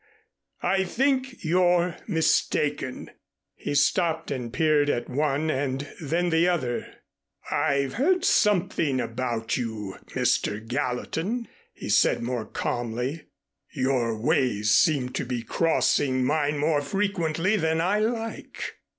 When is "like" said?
17.99-18.73